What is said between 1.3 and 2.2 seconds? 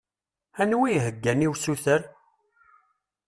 i usuter